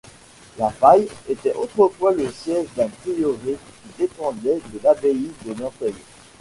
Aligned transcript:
La 0.57 0.71
Faye 0.71 1.07
était 1.29 1.53
autrefois 1.53 2.11
le 2.15 2.31
siège 2.31 2.69
d'un 2.75 2.87
prieuré 2.87 3.35
qui 3.83 3.99
dépendait 4.01 4.59
de 4.73 4.79
l'abbaye 4.83 5.29
de 5.45 5.53
Nanteuil. 5.53 5.93